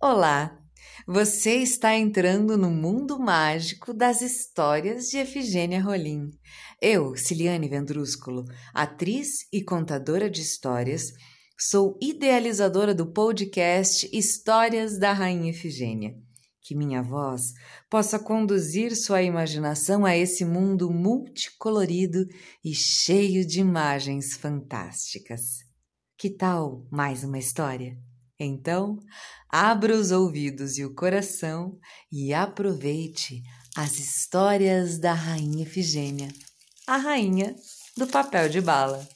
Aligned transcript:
Olá! 0.00 0.56
Você 1.08 1.56
está 1.56 1.92
entrando 1.92 2.56
no 2.56 2.70
mundo 2.70 3.18
mágico 3.18 3.92
das 3.92 4.22
histórias 4.22 5.08
de 5.08 5.18
Efigênia 5.18 5.82
Rolim. 5.82 6.30
Eu, 6.80 7.16
Ciliane 7.16 7.68
Vendrúsculo, 7.68 8.44
atriz 8.72 9.48
e 9.52 9.60
contadora 9.60 10.30
de 10.30 10.40
histórias, 10.40 11.10
sou 11.58 11.98
idealizadora 12.00 12.94
do 12.94 13.12
podcast 13.12 14.08
Histórias 14.16 15.00
da 15.00 15.12
Rainha 15.12 15.50
Efigênia. 15.50 16.14
Que 16.62 16.76
minha 16.76 17.02
voz 17.02 17.52
possa 17.90 18.20
conduzir 18.20 18.94
sua 18.94 19.20
imaginação 19.24 20.06
a 20.06 20.16
esse 20.16 20.44
mundo 20.44 20.92
multicolorido 20.92 22.24
e 22.64 22.72
cheio 22.72 23.44
de 23.44 23.58
imagens 23.58 24.36
fantásticas. 24.36 25.42
Que 26.16 26.30
tal 26.30 26.86
mais 26.88 27.24
uma 27.24 27.38
história? 27.40 27.98
Então, 28.38 28.98
abra 29.48 29.94
os 29.94 30.10
ouvidos 30.10 30.78
e 30.78 30.84
o 30.84 30.94
coração 30.94 31.76
e 32.10 32.32
aproveite 32.32 33.42
as 33.76 33.98
histórias 33.98 34.98
da 34.98 35.12
Rainha 35.12 35.62
Efigênia, 35.62 36.28
a 36.86 36.96
rainha 36.96 37.54
do 37.96 38.06
papel 38.06 38.48
de 38.48 38.60
bala. 38.60 39.06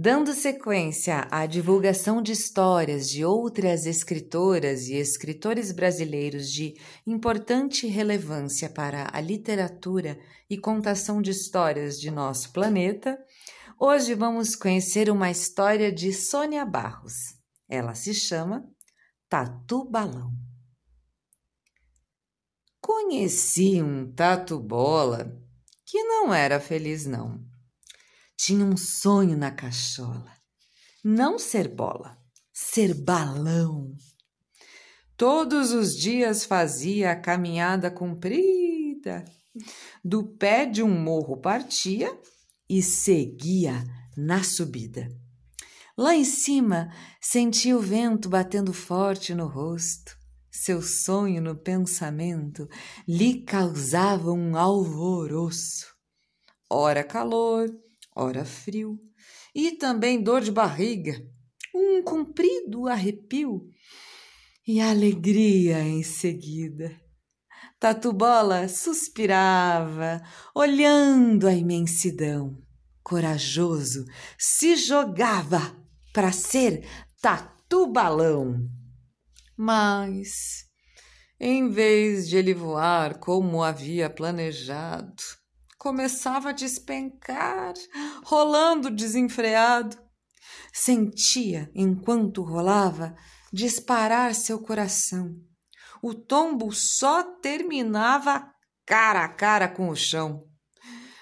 Dando 0.00 0.32
sequência 0.32 1.26
à 1.28 1.44
divulgação 1.44 2.22
de 2.22 2.30
histórias 2.30 3.10
de 3.10 3.24
outras 3.24 3.84
escritoras 3.84 4.86
e 4.86 4.94
escritores 4.94 5.72
brasileiros 5.72 6.52
de 6.52 6.76
importante 7.04 7.84
relevância 7.88 8.70
para 8.70 9.10
a 9.12 9.20
literatura 9.20 10.16
e 10.48 10.56
contação 10.56 11.20
de 11.20 11.32
histórias 11.32 12.00
de 12.00 12.12
nosso 12.12 12.52
planeta, 12.52 13.18
hoje 13.76 14.14
vamos 14.14 14.54
conhecer 14.54 15.10
uma 15.10 15.32
história 15.32 15.90
de 15.90 16.12
Sônia 16.12 16.64
Barros. 16.64 17.34
Ela 17.68 17.96
se 17.96 18.14
chama 18.14 18.64
Tatu 19.28 19.84
Balão. 19.84 20.30
Conheci 22.80 23.82
um 23.82 24.12
tatu 24.12 24.60
bola 24.60 25.36
que 25.84 26.00
não 26.04 26.32
era 26.32 26.60
feliz 26.60 27.04
não 27.04 27.47
tinha 28.38 28.64
um 28.64 28.76
sonho 28.76 29.36
na 29.36 29.50
cachola. 29.50 30.32
Não 31.04 31.38
ser 31.38 31.68
bola, 31.68 32.16
ser 32.52 32.94
balão. 32.94 33.92
Todos 35.16 35.72
os 35.72 35.96
dias 35.96 36.44
fazia 36.44 37.10
a 37.10 37.16
caminhada 37.16 37.90
comprida. 37.90 39.24
Do 40.04 40.22
pé 40.24 40.64
de 40.64 40.84
um 40.84 41.02
morro 41.02 41.36
partia 41.36 42.16
e 42.70 42.80
seguia 42.80 43.84
na 44.16 44.44
subida. 44.44 45.08
Lá 45.96 46.14
em 46.14 46.24
cima, 46.24 46.94
sentia 47.20 47.76
o 47.76 47.80
vento 47.80 48.28
batendo 48.28 48.72
forte 48.72 49.34
no 49.34 49.48
rosto. 49.48 50.16
Seu 50.48 50.80
sonho 50.80 51.42
no 51.42 51.56
pensamento 51.56 52.68
lhe 53.06 53.42
causava 53.42 54.30
um 54.30 54.56
alvoroço. 54.56 55.86
Ora 56.70 57.02
calor, 57.02 57.68
ora 58.18 58.44
frio, 58.44 58.98
e 59.54 59.72
também 59.72 60.20
dor 60.20 60.42
de 60.42 60.50
barriga, 60.50 61.14
um 61.74 62.02
comprido 62.02 62.88
arrepio 62.88 63.68
e 64.66 64.80
alegria 64.80 65.80
em 65.80 66.02
seguida. 66.02 66.94
Tatubola 67.78 68.66
suspirava, 68.68 70.20
olhando 70.54 71.46
a 71.46 71.54
imensidão. 71.54 72.60
Corajoso, 73.04 74.04
se 74.36 74.76
jogava 74.76 75.74
para 76.12 76.32
ser 76.32 76.84
tatu-balão. 77.22 78.68
Mas, 79.56 80.66
em 81.40 81.70
vez 81.70 82.28
de 82.28 82.36
ele 82.36 82.52
voar 82.52 83.18
como 83.18 83.62
havia 83.62 84.10
planejado, 84.10 85.22
começava 85.78 86.50
a 86.50 86.52
despencar, 86.52 87.74
rolando 88.24 88.90
desenfreado. 88.90 89.96
Sentia, 90.72 91.70
enquanto 91.74 92.42
rolava, 92.42 93.16
disparar 93.52 94.34
seu 94.34 94.58
coração. 94.60 95.34
O 96.02 96.12
tombo 96.14 96.72
só 96.72 97.22
terminava 97.22 98.52
cara 98.84 99.24
a 99.24 99.28
cara 99.28 99.68
com 99.68 99.88
o 99.88 99.96
chão. 99.96 100.44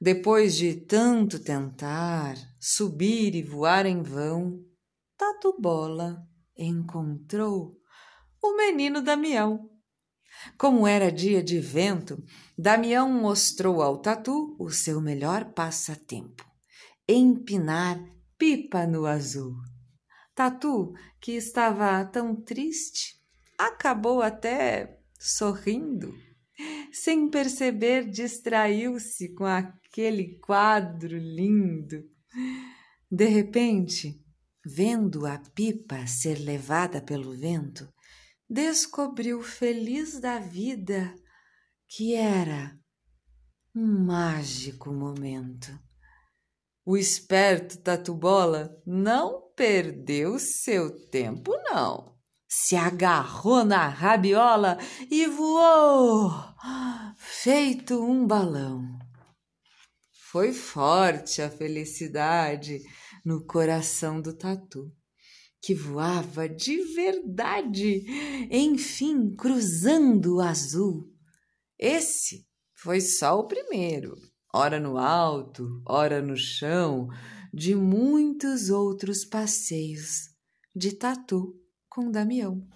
Depois 0.00 0.56
de 0.56 0.74
tanto 0.74 1.38
tentar, 1.38 2.36
subir 2.60 3.34
e 3.34 3.42
voar 3.42 3.84
em 3.84 4.02
vão, 4.02 4.60
Tatu 5.16 5.56
Bola 5.60 6.22
encontrou 6.56 7.76
o 8.42 8.56
menino 8.56 9.02
Damião. 9.02 9.68
Como 10.56 10.86
era 10.86 11.10
dia 11.10 11.42
de 11.42 11.60
vento, 11.60 12.22
Damião 12.56 13.10
mostrou 13.10 13.82
ao 13.82 13.98
Tatu 13.98 14.56
o 14.58 14.70
seu 14.70 15.00
melhor 15.00 15.52
passatempo: 15.52 16.44
empinar 17.08 17.98
pipa 18.36 18.86
no 18.86 19.06
azul. 19.06 19.56
Tatu, 20.34 20.92
que 21.20 21.32
estava 21.32 22.04
tão 22.04 22.36
triste, 22.36 23.16
acabou 23.58 24.22
até 24.22 25.00
sorrindo. 25.18 26.14
Sem 26.92 27.28
perceber, 27.28 28.08
distraiu-se 28.08 29.34
com 29.34 29.44
aquele 29.44 30.38
quadro 30.38 31.16
lindo. 31.16 32.04
De 33.10 33.26
repente, 33.26 34.22
vendo 34.64 35.26
a 35.26 35.38
pipa 35.54 36.06
ser 36.06 36.38
levada 36.38 37.00
pelo 37.00 37.36
vento, 37.36 37.88
descobriu 38.48 39.42
feliz 39.42 40.18
da 40.20 40.38
vida 40.38 41.14
que 41.86 42.14
era 42.14 42.78
um 43.74 44.04
mágico 44.06 44.90
momento. 44.90 45.78
O 46.84 46.96
esperto 46.96 47.78
Tatu-Bola 47.78 48.70
não 48.86 49.52
perdeu 49.54 50.38
seu 50.38 51.08
tempo, 51.08 51.52
não. 51.64 52.16
Se 52.48 52.76
agarrou 52.76 53.62
na 53.62 53.86
rabiola 53.88 54.78
e 55.10 55.26
voou, 55.26 56.32
feito 57.16 58.02
um 58.02 58.26
balão. 58.26 58.98
Foi 60.30 60.52
forte 60.54 61.42
a 61.42 61.50
felicidade 61.50 62.80
no 63.22 63.44
coração 63.44 64.20
do 64.20 64.32
Tatu 64.34 64.90
que 65.60 65.74
voava 65.74 66.48
de 66.48 66.82
verdade, 66.94 68.04
enfim, 68.50 69.34
cruzando 69.34 70.36
o 70.36 70.40
azul. 70.40 71.12
Esse 71.78 72.46
foi 72.74 73.00
só 73.00 73.40
o 73.40 73.46
primeiro, 73.46 74.14
ora 74.54 74.78
no 74.78 74.98
alto, 74.98 75.82
ora 75.86 76.22
no 76.22 76.36
chão, 76.36 77.08
de 77.52 77.74
muitos 77.74 78.70
outros 78.70 79.24
passeios 79.24 80.30
de 80.74 80.92
tatu 80.92 81.60
com 81.88 82.10
Damião. 82.10 82.66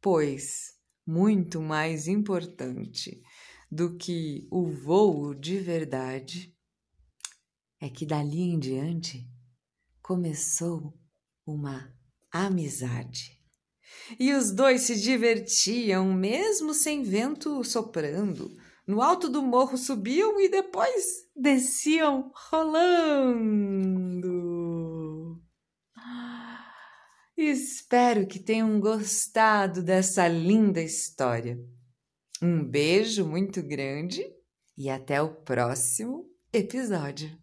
Pois, 0.00 0.76
muito 1.06 1.60
mais 1.60 2.06
importante 2.06 3.22
do 3.70 3.96
que 3.96 4.46
o 4.50 4.66
voo 4.66 5.34
de 5.34 5.58
verdade 5.58 6.54
é 7.80 7.88
que 7.88 8.06
dali 8.06 8.40
em 8.40 8.58
diante 8.58 9.28
começou 10.02 10.94
uma 11.46 11.94
amizade. 12.30 13.36
E 14.18 14.34
os 14.34 14.50
dois 14.50 14.82
se 14.82 15.00
divertiam, 15.00 16.12
mesmo 16.12 16.74
sem 16.74 17.02
vento 17.02 17.62
soprando. 17.64 18.50
No 18.86 19.00
alto 19.00 19.28
do 19.28 19.42
morro 19.42 19.76
subiam 19.76 20.40
e 20.40 20.48
depois 20.48 21.04
desciam 21.34 22.30
rolando. 22.50 23.76
Espero 27.36 28.26
que 28.26 28.38
tenham 28.38 28.80
gostado 28.80 29.82
dessa 29.82 30.26
linda 30.26 30.80
história. 30.80 31.58
Um 32.40 32.64
beijo 32.64 33.26
muito 33.26 33.62
grande 33.62 34.24
e 34.76 34.88
até 34.88 35.20
o 35.20 35.34
próximo 35.34 36.26
episódio. 36.52 37.36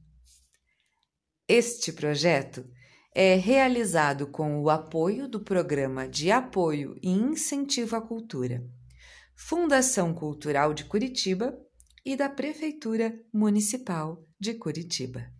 Este 1.48 1.92
projeto 1.92 2.66
é 3.15 3.36
realizado 3.36 4.27
com 4.27 4.60
o 4.62 4.69
apoio 4.69 5.27
do 5.27 5.39
Programa 5.39 6.07
de 6.07 6.31
Apoio 6.31 6.95
e 7.01 7.10
Incentivo 7.10 7.95
à 7.95 8.01
Cultura, 8.01 8.63
Fundação 9.36 10.13
Cultural 10.13 10.74
de 10.74 10.86
Curitiba 10.86 11.56
e 12.04 12.15
da 12.15 12.27
Prefeitura 12.27 13.13
Municipal 13.31 14.25
de 14.39 14.56
Curitiba. 14.56 15.31